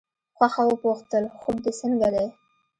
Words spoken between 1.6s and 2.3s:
دې څنګه دی.